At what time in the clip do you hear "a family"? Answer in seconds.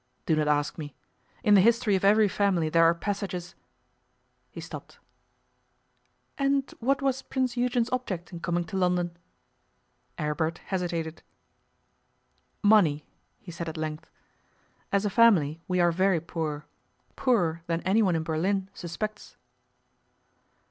15.05-15.61